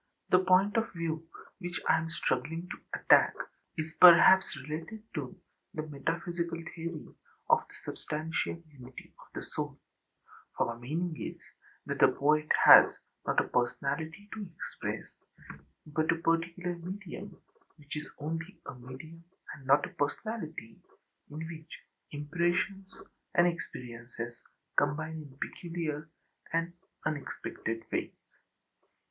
[0.29, 1.27] The point of view
[1.59, 3.35] which I am struggling to attack
[3.77, 5.39] is perhaps related to
[5.75, 7.05] the metaphysical theory
[7.51, 9.79] of the substantial unity of the soul:
[10.57, 11.39] for my meaning is,
[11.85, 12.91] that the poet has,
[13.27, 15.03] not a âpersonalityâ to express,
[15.85, 17.39] but a particular medium,
[17.75, 19.23] which is only a medium
[19.53, 20.81] and not a personality,
[21.29, 21.79] in which
[22.09, 22.91] impressions
[23.35, 24.35] and experiences
[24.77, 26.09] combine in peculiar
[26.53, 26.73] and
[27.05, 28.15] unexpected ways.